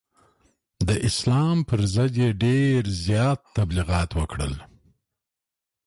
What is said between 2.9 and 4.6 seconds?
زیات تبلغیات وکړل.